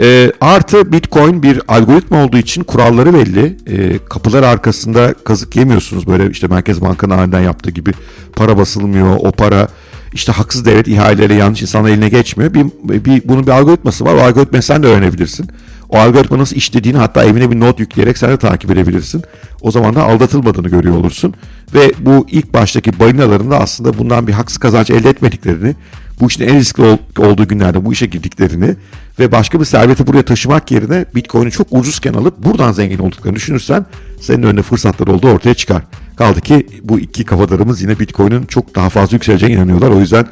E, 0.00 0.32
artı 0.40 0.92
Bitcoin 0.92 1.42
bir 1.42 1.60
algoritma 1.68 2.24
olduğu 2.24 2.38
için 2.38 2.64
kuralları 2.64 3.14
belli. 3.14 3.56
E, 3.66 3.98
kapılar 4.08 4.42
arkasında 4.42 5.14
kazık 5.24 5.56
yemiyorsunuz 5.56 6.06
böyle 6.06 6.30
işte 6.30 6.46
Merkez 6.46 6.80
Banka'nın 6.80 7.18
halinden 7.18 7.40
yaptığı 7.40 7.70
gibi 7.70 7.92
para 8.36 8.56
basılmıyor. 8.58 9.16
O 9.20 9.32
para 9.32 9.68
işte 10.12 10.32
haksız 10.32 10.64
devlet 10.64 10.88
ihaleleri 10.88 11.34
yanlış 11.34 11.62
insanların 11.62 11.92
eline 11.92 12.08
geçmiyor. 12.08 12.54
Bir, 12.54 12.66
bir, 13.04 13.22
bunun 13.24 13.46
bir 13.46 13.52
algoritması 13.52 14.04
var. 14.04 14.14
O 14.14 14.20
algoritmayı 14.20 14.62
sen 14.62 14.82
de 14.82 14.86
öğrenebilirsin. 14.86 15.48
O 15.88 15.98
algoritma 15.98 16.38
nasıl 16.38 16.56
işlediğini 16.56 16.98
hatta 16.98 17.24
evine 17.24 17.50
bir 17.50 17.60
not 17.60 17.80
yükleyerek 17.80 18.18
sen 18.18 18.30
de 18.30 18.36
takip 18.36 18.70
edebilirsin. 18.70 19.22
O 19.60 19.70
zaman 19.70 19.94
da 19.94 20.04
aldatılmadığını 20.04 20.68
görüyor 20.68 20.96
olursun. 20.96 21.34
Ve 21.74 21.92
bu 21.98 22.26
ilk 22.30 22.54
baştaki 22.54 23.00
balinaların 23.00 23.50
da 23.50 23.60
aslında 23.60 23.98
bundan 23.98 24.26
bir 24.26 24.32
haksız 24.32 24.58
kazanç 24.58 24.90
elde 24.90 25.10
etmediklerini, 25.10 25.74
bu 26.20 26.26
işin 26.28 26.48
en 26.48 26.56
riskli 26.56 26.82
ol, 26.82 26.98
olduğu 27.18 27.48
günlerde 27.48 27.84
bu 27.84 27.92
işe 27.92 28.06
girdiklerini 28.06 28.74
ve 29.18 29.32
başka 29.32 29.60
bir 29.60 29.64
serveti 29.64 30.06
buraya 30.06 30.22
taşımak 30.22 30.70
yerine 30.70 31.04
Bitcoin'i 31.14 31.50
çok 31.50 31.66
ucuzken 31.70 32.14
alıp 32.14 32.44
buradan 32.44 32.72
zengin 32.72 32.98
olduklarını 32.98 33.36
düşünürsen 33.36 33.86
senin 34.20 34.42
önünde 34.42 34.62
fırsatlar 34.62 35.06
olduğu 35.06 35.28
ortaya 35.28 35.54
çıkar. 35.54 35.82
Kaldı 36.16 36.40
ki 36.40 36.66
bu 36.82 37.00
iki 37.00 37.24
kafadarımız 37.24 37.82
yine 37.82 37.98
Bitcoin'in 37.98 38.46
çok 38.46 38.74
daha 38.74 38.88
fazla 38.88 39.14
yükseleceğine 39.14 39.56
inanıyorlar. 39.56 39.90
O 39.90 40.00
yüzden 40.00 40.26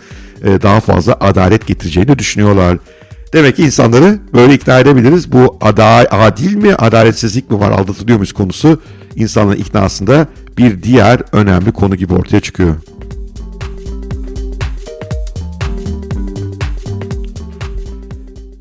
e, 0.44 0.62
daha 0.62 0.80
fazla 0.80 1.16
adalet 1.20 1.66
getireceğini 1.66 2.18
düşünüyorlar. 2.18 2.78
Demek 3.32 3.56
ki 3.56 3.62
insanları 3.62 4.18
böyle 4.34 4.54
ikna 4.54 4.80
edebiliriz. 4.80 5.32
Bu 5.32 5.58
ada 5.60 5.84
adil 6.10 6.54
mi, 6.54 6.74
adaletsizlik 6.74 7.50
mi 7.50 7.60
var, 7.60 7.70
aldatılıyor 7.70 8.18
muyuz 8.18 8.32
konusu 8.32 8.80
insanların 9.16 9.58
iknasında 9.58 10.26
bir 10.58 10.82
diğer 10.82 11.22
önemli 11.32 11.72
konu 11.72 11.96
gibi 11.96 12.14
ortaya 12.14 12.40
çıkıyor. 12.40 12.76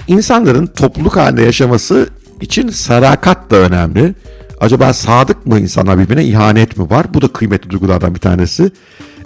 İnsanların 0.08 0.66
topluluk 0.66 1.16
halinde 1.16 1.42
yaşaması 1.42 2.10
için 2.42 2.70
sadakat 2.70 3.52
da 3.52 3.56
önemli. 3.56 4.16
Acaba 4.60 4.94
sadık 4.94 5.46
mı 5.46 5.60
insanlar 5.60 6.00
birbirine 6.00 6.26
ihanet 6.26 6.78
mi 6.78 6.90
var? 6.90 7.14
Bu 7.14 7.22
da 7.22 7.28
kıymetli 7.28 7.70
duygulardan 7.70 8.16
bir 8.16 8.20
tanesi. 8.20 8.72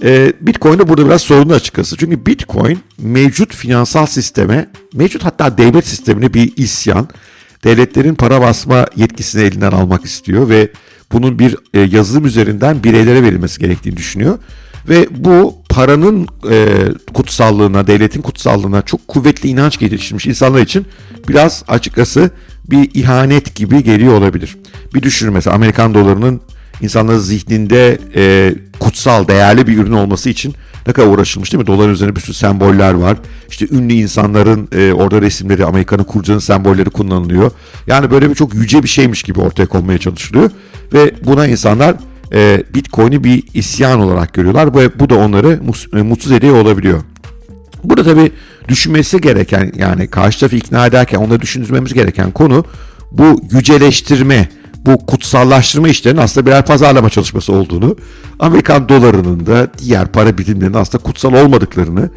Ee, 0.03 0.33
Bitcoin'de 0.41 0.89
burada 0.89 1.05
biraz 1.05 1.21
sorunlu 1.21 1.53
açıkçası. 1.53 1.97
Çünkü 1.97 2.25
Bitcoin 2.25 2.79
mevcut 2.97 3.55
finansal 3.55 4.05
sisteme, 4.05 4.69
mevcut 4.93 5.25
hatta 5.25 5.57
devlet 5.57 5.87
sistemine 5.87 6.33
bir 6.33 6.53
isyan. 6.57 7.07
Devletlerin 7.63 8.15
para 8.15 8.41
basma 8.41 8.85
yetkisini 8.95 9.43
elinden 9.43 9.71
almak 9.71 10.05
istiyor 10.05 10.49
ve 10.49 10.71
bunun 11.11 11.39
bir 11.39 11.55
e, 11.73 11.79
yazılım 11.79 12.25
üzerinden 12.25 12.83
bireylere 12.83 13.23
verilmesi 13.23 13.59
gerektiğini 13.59 13.97
düşünüyor. 13.97 14.37
Ve 14.89 15.07
bu 15.11 15.60
paranın 15.71 16.27
e, 16.49 16.67
kutsallığına, 17.13 17.87
devletin 17.87 18.21
kutsallığına 18.21 18.81
çok 18.81 19.07
kuvvetli 19.07 19.49
inanç 19.49 19.79
geliştirmiş 19.79 20.25
insanlar 20.25 20.61
için 20.61 20.85
biraz 21.27 21.63
açıkçası 21.67 22.31
bir 22.69 22.89
ihanet 22.93 23.55
gibi 23.55 23.83
geliyor 23.83 24.13
olabilir. 24.13 24.57
Bir 24.93 25.01
düşünün 25.01 25.33
mesela 25.33 25.55
Amerikan 25.55 25.93
dolarının 25.93 26.41
insanların 26.81 27.19
zihninde 27.19 27.99
e, 28.15 28.55
kutsal, 28.79 29.27
değerli 29.27 29.67
bir 29.67 29.77
ürün 29.77 29.91
olması 29.91 30.29
için 30.29 30.55
ne 30.87 30.93
kadar 30.93 31.07
uğraşılmış 31.07 31.53
değil 31.53 31.61
mi? 31.61 31.67
Doların 31.67 31.93
üzerine 31.93 32.15
bir 32.15 32.21
sürü 32.21 32.33
semboller 32.33 32.93
var. 32.93 33.17
İşte 33.49 33.67
ünlü 33.71 33.93
insanların 33.93 34.69
e, 34.71 34.93
orada 34.93 35.21
resimleri, 35.21 35.65
Amerika'nın 35.65 36.03
kurucuların 36.03 36.39
sembolleri 36.39 36.89
kullanılıyor. 36.89 37.51
Yani 37.87 38.11
böyle 38.11 38.29
bir 38.29 38.35
çok 38.35 38.53
yüce 38.53 38.83
bir 38.83 38.87
şeymiş 38.87 39.23
gibi 39.23 39.39
ortaya 39.39 39.65
konmaya 39.65 39.97
çalışılıyor. 39.97 40.51
Ve 40.93 41.11
buna 41.25 41.47
insanlar 41.47 41.95
e, 42.33 42.63
Bitcoin'i 42.73 43.23
bir 43.23 43.43
isyan 43.53 43.99
olarak 43.99 44.33
görüyorlar 44.33 44.75
ve 44.75 44.99
bu 44.99 45.09
da 45.09 45.15
onları 45.15 45.59
e, 45.93 46.01
mutsuz 46.01 46.31
ediyor 46.31 46.55
olabiliyor. 46.55 47.01
Burada 47.83 48.03
tabii 48.03 48.31
düşünmesi 48.67 49.21
gereken 49.21 49.71
yani 49.77 50.07
karşı 50.07 50.39
tarafı 50.39 50.55
ikna 50.55 50.85
ederken 50.85 51.17
onları 51.17 51.41
düşünmemiz 51.41 51.93
gereken 51.93 52.31
konu 52.31 52.65
bu 53.11 53.41
yüceleştirme, 53.51 54.49
bu 54.85 55.05
kutsallaştırma 55.05 55.87
işlerinin 55.87 56.21
aslında 56.21 56.45
birer 56.45 56.65
pazarlama 56.65 57.09
çalışması 57.09 57.53
olduğunu, 57.53 57.95
Amerikan 58.39 58.89
dolarının 58.89 59.45
da 59.45 59.67
diğer 59.77 60.07
para 60.07 60.37
birimlerinin 60.37 60.77
aslında 60.77 61.03
kutsal 61.03 61.33
olmadıklarını, 61.33 62.09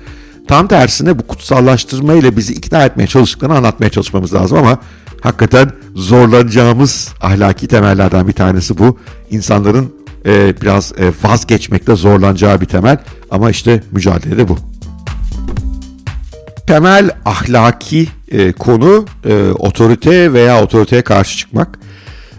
tam 0.48 0.68
tersine 0.68 1.18
bu 1.18 1.26
kutsallaştırma 1.26 2.14
ile 2.14 2.36
bizi 2.36 2.52
ikna 2.52 2.84
etmeye 2.84 3.06
çalıştıklarını 3.06 3.56
anlatmaya 3.56 3.90
çalışmamız 3.90 4.34
lazım 4.34 4.58
ama 4.58 4.78
hakikaten 5.20 5.70
zorlanacağımız 5.94 7.12
ahlaki 7.20 7.68
temellerden 7.68 8.28
bir 8.28 8.32
tanesi 8.32 8.78
bu. 8.78 8.98
İnsanların 9.30 10.03
e, 10.26 10.54
biraz 10.62 10.92
e, 10.98 11.28
vazgeçmekte 11.28 11.94
zorlanacağı 11.94 12.60
bir 12.60 12.66
temel 12.66 12.98
ama 13.30 13.50
işte 13.50 13.82
mücadele 13.92 14.38
de 14.38 14.48
bu. 14.48 14.58
Temel 16.66 17.10
ahlaki 17.24 18.08
e, 18.30 18.52
konu 18.52 19.04
e, 19.24 19.50
otorite 19.50 20.32
veya 20.32 20.62
otoriteye 20.62 21.02
karşı 21.02 21.38
çıkmak. 21.38 21.78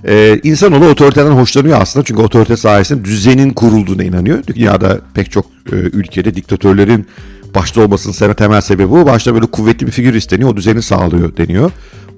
Ee, 0.08 0.40
insanoğlu 0.44 0.86
otoriteden 0.86 1.32
hoşlanıyor 1.32 1.82
aslında 1.82 2.06
çünkü 2.06 2.22
otorite 2.22 2.58
sayesinde 2.58 3.06
düzenin 3.06 3.50
kurulduğuna 3.50 4.04
inanıyor. 4.04 4.44
Dünyada 4.48 5.02
pek 5.14 5.32
çok 5.32 5.46
e, 5.72 5.76
ülkede 5.76 6.36
diktatörlerin 6.36 7.08
başta 7.56 7.82
olmasının 7.82 8.34
temel 8.34 8.62
sebebi 8.62 8.90
bu. 8.90 9.06
Başta 9.06 9.34
böyle 9.34 9.46
kuvvetli 9.46 9.88
bir 9.88 9.92
figür 9.92 10.14
isteniyor, 10.14 10.50
o 10.50 10.58
düzeni 10.58 10.82
sağlıyor 10.82 11.38
deniyor. 11.38 11.72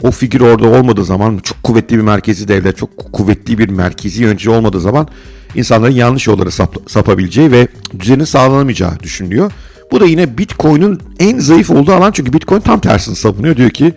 O 0.04 0.12
figür 0.12 0.42
orada 0.42 0.68
olmadığı 0.68 1.06
zaman, 1.06 1.38
çok 1.44 1.64
kuvvetli 1.64 1.98
bir 1.98 2.04
merkezi 2.04 2.48
devlet, 2.48 2.78
çok 2.78 2.98
kuvvetli 2.98 3.58
bir 3.58 3.70
merkezi 3.70 4.24
yönetici 4.24 4.56
olmadığı 4.56 4.82
zaman 4.82 5.08
insanların 5.56 5.94
yanlış 5.94 6.28
yollara 6.28 6.52
sap, 6.52 6.78
sapabileceği 6.88 7.52
ve 7.52 7.68
düzenin 8.00 8.24
sağlanamayacağı 8.24 9.00
düşünülüyor. 9.00 9.52
Bu 9.92 10.00
da 10.00 10.06
yine 10.06 10.38
Bitcoin'in 10.38 11.00
en 11.20 11.40
zayıf 11.40 11.70
olduğu 11.70 11.94
alan 11.94 12.12
çünkü 12.12 12.34
Bitcoin 12.34 12.60
tam 12.60 12.80
tersini 12.80 13.16
savunuyor. 13.16 13.58
Diyor 13.58 13.70
ki 13.70 13.94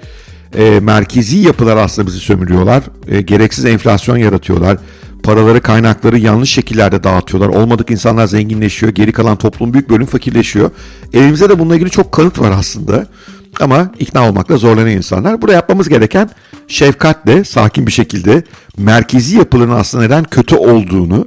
e, 0.59 0.81
merkezi 0.81 1.39
yapılar 1.39 1.77
aslında 1.77 2.09
bizi 2.09 2.19
sömürüyorlar. 2.19 2.83
E, 3.09 3.21
gereksiz 3.21 3.65
enflasyon 3.65 4.17
yaratıyorlar. 4.17 4.79
Paraları, 5.23 5.61
kaynakları 5.61 6.19
yanlış 6.19 6.51
şekillerde 6.51 7.05
dağıtıyorlar. 7.05 7.49
Olmadık 7.49 7.91
insanlar 7.91 8.27
zenginleşiyor. 8.27 8.93
Geri 8.93 9.13
kalan 9.13 9.37
toplum 9.37 9.73
büyük 9.73 9.91
bölüm 9.91 10.07
fakirleşiyor. 10.07 10.71
Elimizde 11.13 11.49
de 11.49 11.59
bununla 11.59 11.75
ilgili 11.75 11.91
çok 11.91 12.13
kanıt 12.13 12.39
var 12.39 12.51
aslında. 12.59 13.07
Ama 13.61 13.93
ikna 13.99 14.29
olmakla 14.29 14.57
zorlanan 14.57 14.91
insanlar. 14.91 15.43
Burada 15.43 15.55
yapmamız 15.55 15.89
gereken 15.89 16.31
şefkatle, 16.69 17.45
sakin 17.45 17.87
bir 17.87 17.93
şekilde 17.93 18.43
merkezi 18.79 19.37
yapıların 19.37 19.71
aslında 19.71 20.05
neden 20.05 20.25
kötü 20.25 20.57
olduğunu 20.57 21.27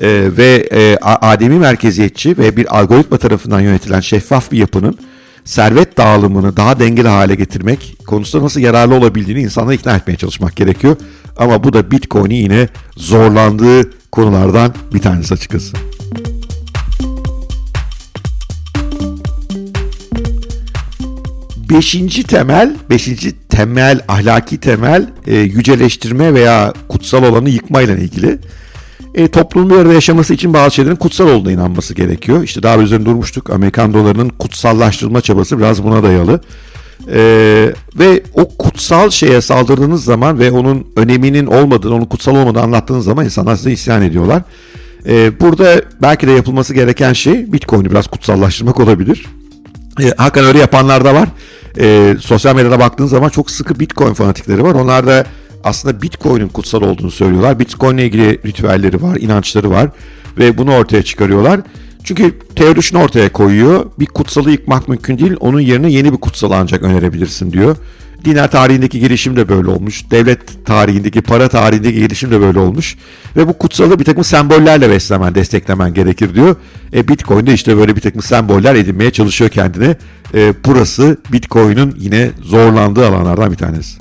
e, 0.00 0.08
ve 0.36 0.68
e, 0.72 0.96
ademi 1.02 1.58
merkeziyetçi 1.58 2.38
ve 2.38 2.56
bir 2.56 2.78
algoritma 2.78 3.18
tarafından 3.18 3.60
yönetilen 3.60 4.00
şeffaf 4.00 4.52
bir 4.52 4.58
yapının 4.58 4.98
servet 5.44 5.98
dağılımını 5.98 6.56
daha 6.56 6.78
dengeli 6.78 7.08
hale 7.08 7.34
getirmek 7.34 7.96
konusunda 8.06 8.44
nasıl 8.44 8.60
yararlı 8.60 8.94
olabildiğini 8.94 9.40
insanları 9.40 9.74
ikna 9.74 9.96
etmeye 9.96 10.16
çalışmak 10.16 10.56
gerekiyor. 10.56 10.96
Ama 11.36 11.64
bu 11.64 11.72
da 11.72 11.90
Bitcoin'i 11.90 12.34
yine 12.34 12.68
zorlandığı 12.96 13.90
konulardan 14.10 14.74
bir 14.94 14.98
tanesi 14.98 15.34
açıkçası. 15.34 15.76
Beşinci 21.72 22.22
temel, 22.22 22.76
beşinci 22.90 23.32
temel, 23.48 24.00
ahlaki 24.08 24.60
temel 24.60 25.06
e, 25.26 25.36
yüceleştirme 25.36 26.34
veya 26.34 26.72
kutsal 26.88 27.22
olanı 27.22 27.50
yıkma 27.50 27.82
ile 27.82 27.92
ilgili. 27.92 28.38
E, 29.14 29.28
toplumun 29.28 29.70
bir 29.70 29.76
arada 29.76 29.92
yaşaması 29.92 30.34
için 30.34 30.52
bazı 30.52 30.74
şeylerin 30.74 30.96
kutsal 30.96 31.28
olduğuna 31.28 31.52
inanması 31.52 31.94
gerekiyor. 31.94 32.42
İşte 32.42 32.62
daha 32.62 32.78
üzerinde 32.78 33.06
durmuştuk. 33.06 33.50
Amerikan 33.50 33.94
dolarının 33.94 34.28
kutsallaştırılma 34.28 35.20
çabası 35.20 35.58
biraz 35.58 35.84
buna 35.84 36.02
dayalı. 36.02 36.40
E, 37.12 37.20
ve 37.98 38.22
o 38.34 38.48
kutsal 38.48 39.10
şeye 39.10 39.40
saldırdığınız 39.40 40.04
zaman 40.04 40.38
ve 40.38 40.50
onun 40.50 40.86
öneminin 40.96 41.46
olmadığını, 41.46 41.94
onun 41.94 42.04
kutsal 42.04 42.36
olmadığını 42.36 42.62
anlattığınız 42.62 43.04
zaman 43.04 43.24
insanlar 43.24 43.56
size 43.56 43.72
isyan 43.72 44.02
ediyorlar. 44.02 44.42
E, 45.06 45.40
burada 45.40 45.82
belki 46.02 46.26
de 46.26 46.32
yapılması 46.32 46.74
gereken 46.74 47.12
şey 47.12 47.52
Bitcoin'i 47.52 47.90
biraz 47.90 48.06
kutsallaştırmak 48.06 48.80
olabilir. 48.80 49.26
E, 50.00 50.04
hakikaten 50.16 50.44
öyle 50.44 50.58
yapanlar 50.58 51.04
da 51.04 51.14
var. 51.14 51.28
E, 51.78 52.16
sosyal 52.20 52.56
medyada 52.56 52.78
baktığınız 52.80 53.10
zaman 53.10 53.28
çok 53.28 53.50
sıkı 53.50 53.80
Bitcoin 53.80 54.14
fanatikleri 54.14 54.62
var. 54.62 54.74
Onlar 54.74 55.06
da 55.06 55.24
aslında 55.64 56.02
Bitcoin'in 56.02 56.48
kutsal 56.48 56.82
olduğunu 56.82 57.10
söylüyorlar. 57.10 57.58
Bitcoin 57.58 57.96
ile 57.96 58.06
ilgili 58.06 58.42
ritüelleri 58.46 59.02
var, 59.02 59.16
inançları 59.16 59.70
var 59.70 59.90
ve 60.38 60.58
bunu 60.58 60.74
ortaya 60.74 61.02
çıkarıyorlar. 61.02 61.60
Çünkü 62.04 62.38
teori 62.56 62.82
şunu 62.82 63.02
ortaya 63.02 63.32
koyuyor. 63.32 63.86
Bir 63.98 64.06
kutsalı 64.06 64.50
yıkmak 64.50 64.88
mümkün 64.88 65.18
değil. 65.18 65.36
Onun 65.40 65.60
yerine 65.60 65.90
yeni 65.90 66.12
bir 66.12 66.18
kutsal 66.18 66.50
ancak 66.50 66.82
önerebilirsin 66.82 67.52
diyor. 67.52 67.76
Diner 68.24 68.50
tarihindeki 68.50 69.00
gelişim 69.00 69.36
de 69.36 69.48
böyle 69.48 69.68
olmuş. 69.68 70.10
Devlet 70.10 70.66
tarihindeki, 70.66 71.22
para 71.22 71.48
tarihindeki 71.48 72.00
gelişim 72.00 72.30
de 72.30 72.40
böyle 72.40 72.58
olmuş. 72.58 72.96
Ve 73.36 73.48
bu 73.48 73.58
kutsalı 73.58 73.98
bir 73.98 74.04
takım 74.04 74.24
sembollerle 74.24 74.90
beslemen, 74.90 75.34
desteklemen 75.34 75.94
gerekir 75.94 76.34
diyor. 76.34 76.56
E, 76.94 77.08
Bitcoin 77.08 77.46
de 77.46 77.54
işte 77.54 77.76
böyle 77.76 77.96
bir 77.96 78.00
takım 78.00 78.22
semboller 78.22 78.74
edinmeye 78.74 79.10
çalışıyor 79.10 79.50
kendine. 79.50 79.96
E, 80.34 80.54
burası 80.64 81.16
Bitcoin'in 81.32 81.94
yine 81.98 82.30
zorlandığı 82.42 83.06
alanlardan 83.06 83.52
bir 83.52 83.56
tanesi. 83.56 83.98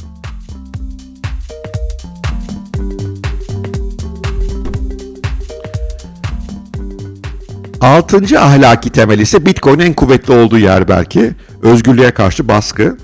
Altıncı 7.81 8.39
ahlaki 8.39 8.89
temel 8.89 9.19
ise 9.19 9.45
Bitcoin'in 9.45 9.85
en 9.85 9.93
kuvvetli 9.93 10.33
olduğu 10.33 10.57
yer 10.57 10.87
belki. 10.87 11.31
Özgürlüğe 11.61 12.11
karşı 12.11 12.47
baskı. 12.47 12.97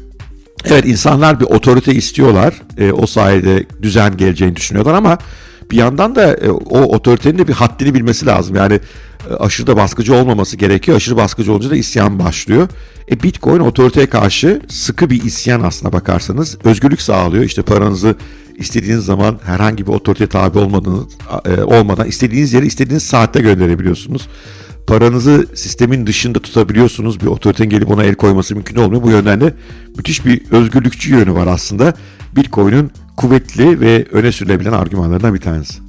Evet 0.66 0.86
insanlar 0.86 1.40
bir 1.40 1.46
otorite 1.46 1.94
istiyorlar. 1.94 2.54
E, 2.78 2.92
o 2.92 3.06
sayede 3.06 3.66
düzen 3.82 4.18
geleceğini 4.18 4.56
düşünüyorlar 4.56 4.94
ama 4.94 5.18
bir 5.72 5.78
yandan 5.78 6.16
da 6.16 6.34
e, 6.34 6.50
o 6.50 6.82
otoritenin 6.82 7.38
de 7.38 7.48
bir 7.48 7.54
haddini 7.54 7.94
bilmesi 7.94 8.26
lazım. 8.26 8.56
Yani 8.56 8.80
e, 9.30 9.34
aşırı 9.34 9.68
da 9.68 9.78
baskıcı 9.78 10.16
olmaması 10.16 10.58
gerekiyor. 10.58 10.98
Aşırı 10.98 11.18
baskıcı 11.18 11.52
olunca 11.52 11.70
da 11.70 11.76
isyan 11.76 12.20
başlıyor. 12.20 12.70
E, 13.12 13.24
Bitcoin 13.24 13.60
otoriteye 13.60 14.10
karşı 14.10 14.62
sıkı 14.68 15.10
bir 15.10 15.24
isyan 15.24 15.62
aslına 15.62 15.94
bakarsanız. 15.94 16.58
Özgürlük 16.64 17.02
sağlıyor. 17.02 17.44
İşte 17.44 17.62
paranızı 17.62 18.16
istediğiniz 18.58 19.06
zaman 19.06 19.40
herhangi 19.46 19.88
bir 19.88 19.92
otorite 19.92 20.28
tabi 20.28 20.60
olmadığınız, 20.60 21.06
e, 21.46 21.62
olmadan 21.62 22.08
istediğiniz 22.08 22.54
yere 22.54 22.66
istediğiniz 22.66 23.04
saatte 23.04 23.42
gönderebiliyorsunuz 23.42 24.28
paranızı 24.88 25.48
sistemin 25.56 26.08
dışında 26.08 26.40
tutabiliyorsunuz. 26.40 27.22
Bir 27.22 27.26
otoritenin 27.26 27.70
gelip 27.70 27.92
ona 27.92 28.04
el 28.04 28.16
koyması 28.16 28.56
mümkün 28.56 28.76
olmuyor. 28.76 29.04
Bu 29.04 29.10
yönden 29.10 29.42
de 29.42 29.54
müthiş 29.98 30.26
bir 30.26 30.52
özgürlükçü 30.52 31.12
yönü 31.12 31.34
var 31.34 31.48
aslında. 31.48 31.94
Bitcoin'in 32.36 32.92
kuvvetli 33.18 33.82
ve 33.82 34.06
öne 34.12 34.32
sürülebilen 34.32 34.72
argümanlarından 34.72 35.34
bir 35.34 35.42
tanesi. 35.42 35.80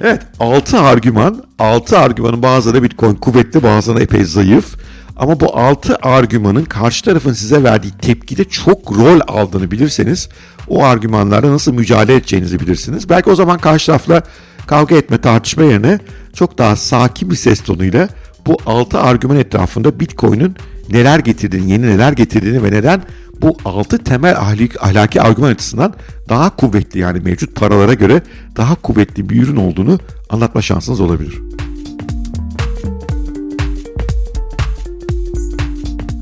Evet 0.00 0.22
6 0.40 0.80
argüman, 0.80 1.44
6 1.58 1.98
argümanın 1.98 2.42
bazıları 2.42 2.82
Bitcoin 2.82 3.14
kuvvetli 3.14 3.62
bazıları 3.62 4.02
epey 4.02 4.24
zayıf. 4.24 4.76
Ama 5.16 5.40
bu 5.40 5.56
6 5.56 5.96
argümanın 5.96 6.64
karşı 6.64 7.04
tarafın 7.04 7.32
size 7.32 7.62
verdiği 7.62 7.92
tepkide 8.02 8.44
çok 8.44 8.92
rol 8.92 9.20
aldığını 9.28 9.70
bilirseniz 9.70 10.28
o 10.68 10.84
argümanlarla 10.84 11.52
nasıl 11.52 11.72
mücadele 11.72 12.16
edeceğinizi 12.16 12.60
bilirsiniz. 12.60 13.08
Belki 13.08 13.30
o 13.30 13.34
zaman 13.34 13.58
karşı 13.58 13.86
tarafla 13.86 14.22
kavga 14.66 14.96
etme 14.96 15.18
tartışma 15.18 15.64
yerine 15.64 15.98
çok 16.34 16.58
daha 16.58 16.76
sakin 16.76 17.30
bir 17.30 17.36
ses 17.36 17.62
tonuyla 17.62 18.08
bu 18.46 18.56
altı 18.66 19.00
argüman 19.00 19.36
etrafında 19.36 20.00
Bitcoin'in 20.00 20.54
neler 20.90 21.18
getirdiğini, 21.18 21.70
yeni 21.70 21.86
neler 21.86 22.12
getirdiğini 22.12 22.62
ve 22.62 22.70
neden 22.70 23.02
bu 23.42 23.56
altı 23.64 23.98
temel 23.98 24.36
ahlaki, 24.36 24.80
ahlaki 24.80 25.22
argüman 25.22 25.50
açısından 25.50 25.94
daha 26.28 26.56
kuvvetli 26.56 27.00
yani 27.00 27.20
mevcut 27.20 27.54
paralara 27.54 27.94
göre 27.94 28.22
daha 28.56 28.74
kuvvetli 28.74 29.28
bir 29.28 29.42
ürün 29.42 29.56
olduğunu 29.56 29.98
anlatma 30.30 30.62
şansınız 30.62 31.00
olabilir. 31.00 31.38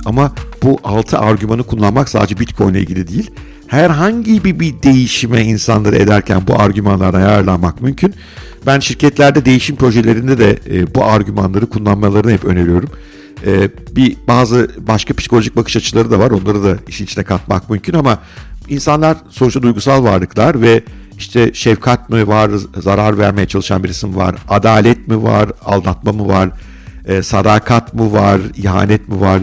Ama 0.05 0.33
bu 0.63 0.79
altı 0.85 1.19
argümanı 1.19 1.63
kullanmak 1.63 2.09
sadece 2.09 2.39
Bitcoin 2.39 2.75
ile 2.75 2.81
ilgili 2.81 3.09
değil 3.09 3.31
herhangi 3.67 4.45
bir, 4.45 4.61
bir 4.61 4.83
değişime 4.83 5.45
insanları 5.45 5.97
ederken 5.97 6.43
bu 6.47 6.61
argümanlardan 6.61 7.21
yararlanmak 7.21 7.83
mümkün. 7.83 8.15
Ben 8.67 8.81
şirketlerde 8.81 9.45
değişim 9.45 9.77
projelerinde 9.77 10.39
de 10.39 10.59
e, 10.71 10.95
bu 10.95 11.05
argümanları 11.05 11.67
kullanmalarını 11.67 12.33
hep 12.33 12.45
öneriyorum. 12.45 12.91
e, 13.47 13.71
bir 13.97 14.17
bazı 14.29 14.71
başka 14.79 15.15
psikolojik 15.15 15.57
bakış 15.57 15.77
açıları 15.77 16.11
da 16.11 16.19
var. 16.19 16.31
Onları 16.31 16.65
da 16.65 16.79
işin 16.89 17.05
içine 17.05 17.25
katmak 17.25 17.71
mümkün 17.71 17.95
ama 17.95 18.19
insanlar 18.69 19.17
sonuçta 19.31 19.63
duygusal 19.63 20.05
varlıklar 20.05 20.61
ve 20.61 20.83
işte 21.19 21.55
şefkat 21.55 22.11
mi 22.11 22.29
var, 22.29 22.51
zarar 22.77 23.19
vermeye 23.19 23.47
çalışan 23.47 23.85
birisi 23.85 24.07
mi 24.07 24.17
var, 24.17 24.37
adalet 24.49 25.09
mi 25.09 25.23
var, 25.23 25.51
aldatma 25.65 26.13
mı 26.13 26.29
var, 26.29 26.51
e, 27.07 27.23
sadakat 27.23 27.95
mı 27.95 28.13
var, 28.13 28.41
ihanet 28.57 29.09
mi 29.09 29.21
var, 29.21 29.41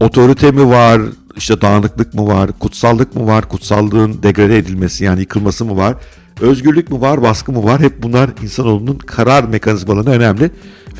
otorite 0.00 0.50
mi 0.50 0.68
var, 0.68 1.00
işte 1.36 1.60
dağınıklık 1.60 2.14
mı 2.14 2.26
var, 2.26 2.50
kutsallık 2.58 3.16
mı 3.16 3.26
var, 3.26 3.48
kutsallığın 3.48 4.22
degrade 4.22 4.58
edilmesi 4.58 5.04
yani 5.04 5.20
yıkılması 5.20 5.64
mı 5.64 5.76
var, 5.76 5.94
özgürlük 6.40 6.90
mü 6.90 7.00
var, 7.00 7.22
baskı 7.22 7.52
mı 7.52 7.64
var? 7.64 7.80
Hep 7.80 8.02
bunlar 8.02 8.30
insanoğlunun 8.42 8.98
karar 8.98 9.44
mekanizmalarına 9.44 10.10
önemli 10.10 10.50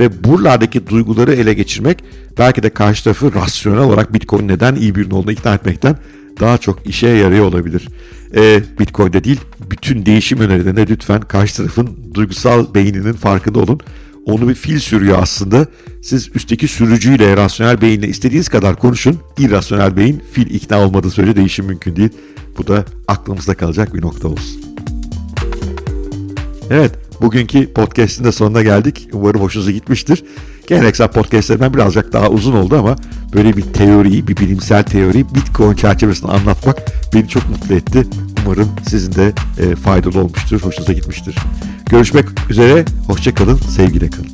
ve 0.00 0.24
buralardaki 0.24 0.86
duyguları 0.86 1.32
ele 1.34 1.54
geçirmek 1.54 2.04
belki 2.38 2.62
de 2.62 2.70
karşı 2.70 3.04
tarafı 3.04 3.34
rasyonel 3.34 3.80
olarak 3.80 4.14
Bitcoin 4.14 4.48
neden 4.48 4.74
iyi 4.74 4.94
bir 4.94 5.10
olduğunu 5.10 5.32
ikna 5.32 5.54
etmekten 5.54 5.96
daha 6.40 6.58
çok 6.58 6.86
işe 6.86 7.08
yarıyor 7.08 7.44
olabilir. 7.44 7.88
E, 8.36 8.62
Bitcoin'de 8.78 9.24
değil, 9.24 9.40
bütün 9.70 10.06
değişim 10.06 10.40
önerilerinde 10.40 10.86
lütfen 10.86 11.20
karşı 11.20 11.56
tarafın 11.56 11.98
duygusal 12.14 12.74
beyninin 12.74 13.12
farkında 13.12 13.58
olun. 13.58 13.80
Onu 14.26 14.48
bir 14.48 14.54
fil 14.54 14.78
sürüyor 14.78 15.18
aslında. 15.22 15.66
Siz 16.02 16.30
üstteki 16.34 16.68
sürücüyle, 16.68 17.36
rasyonel 17.36 17.80
beyinle 17.80 18.08
istediğiniz 18.08 18.48
kadar 18.48 18.76
konuşun. 18.76 19.18
İrrasyonel 19.38 19.96
beyin 19.96 20.22
fil 20.32 20.54
ikna 20.54 20.80
olmadığı 20.80 21.10
sürece 21.10 21.36
değişim 21.36 21.66
mümkün 21.66 21.96
değil. 21.96 22.10
Bu 22.58 22.66
da 22.66 22.84
aklımızda 23.08 23.54
kalacak 23.54 23.94
bir 23.94 24.02
nokta 24.02 24.28
olsun. 24.28 24.60
Evet, 26.70 26.92
bugünkü 27.20 27.72
podcast'in 27.72 28.24
de 28.24 28.32
sonuna 28.32 28.62
geldik. 28.62 29.08
Umarım 29.12 29.40
hoşunuza 29.40 29.70
gitmiştir. 29.70 30.24
Geleneksel 30.66 31.08
podcastlerimden 31.08 31.74
birazcık 31.74 32.12
daha 32.12 32.28
uzun 32.28 32.52
oldu 32.52 32.76
ama 32.76 32.96
böyle 33.34 33.56
bir 33.56 33.62
teoriyi, 33.62 34.28
bir 34.28 34.36
bilimsel 34.36 34.82
teori 34.82 35.34
Bitcoin 35.34 35.76
çerçevesinde 35.76 36.32
anlatmak 36.32 36.82
beni 37.14 37.28
çok 37.28 37.50
mutlu 37.50 37.74
etti. 37.74 38.06
Umarım 38.44 38.68
sizin 38.88 39.12
de 39.14 39.32
e, 39.58 39.76
faydalı 39.76 40.20
olmuştur, 40.20 40.60
hoşunuza 40.60 40.92
gitmiştir. 40.92 41.36
Görüşmek 41.90 42.26
üzere, 42.50 42.84
hoşçakalın, 43.06 43.56
sevgiyle 43.56 44.10
kalın. 44.10 44.30